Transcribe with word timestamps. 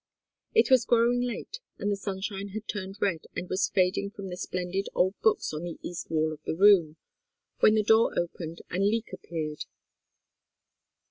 It 0.55 0.71
was 0.71 0.83
growing 0.85 1.21
late, 1.21 1.59
and 1.77 1.91
the 1.91 1.95
sunshine 1.95 2.47
had 2.55 2.67
turned 2.67 2.97
red 2.99 3.25
and 3.35 3.47
was 3.47 3.69
fading 3.69 4.09
from 4.09 4.29
the 4.29 4.35
splendid 4.35 4.89
old 4.95 5.13
books 5.21 5.53
on 5.53 5.61
the 5.61 5.77
east 5.83 6.09
wall 6.09 6.33
of 6.33 6.41
the 6.43 6.55
room, 6.55 6.97
when 7.59 7.75
the 7.75 7.83
door 7.83 8.11
opened 8.17 8.63
and 8.71 8.83
Leek 8.83 9.13
appeared. 9.13 9.65